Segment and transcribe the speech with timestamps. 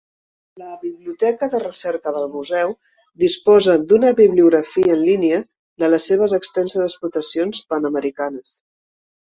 [0.59, 2.73] La biblioteca de recerca del Museu
[3.25, 5.43] disposa d'una bibliografia en línia
[5.85, 8.59] de les seves extenses explotacions Panamericanes.